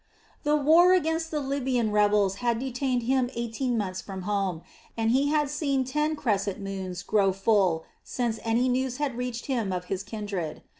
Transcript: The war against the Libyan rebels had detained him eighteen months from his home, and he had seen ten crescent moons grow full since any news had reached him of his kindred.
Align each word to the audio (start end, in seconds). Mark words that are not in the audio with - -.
The 0.41 0.55
war 0.55 0.93
against 0.93 1.29
the 1.29 1.39
Libyan 1.41 1.91
rebels 1.91 2.37
had 2.37 2.57
detained 2.57 3.03
him 3.03 3.29
eighteen 3.35 3.77
months 3.77 4.01
from 4.01 4.21
his 4.21 4.25
home, 4.25 4.63
and 4.97 5.11
he 5.11 5.27
had 5.27 5.47
seen 5.47 5.83
ten 5.83 6.15
crescent 6.15 6.59
moons 6.59 7.03
grow 7.03 7.31
full 7.31 7.85
since 8.03 8.39
any 8.43 8.67
news 8.67 8.97
had 8.97 9.15
reached 9.15 9.45
him 9.45 9.71
of 9.71 9.85
his 9.93 10.01
kindred. 10.01 10.63